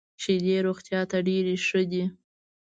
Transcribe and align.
شیدې 0.21 0.55
روغتیا 0.67 1.01
ته 1.11 1.17
ډېري 1.27 1.55
ښه 1.65 1.81
دي. 1.91 2.03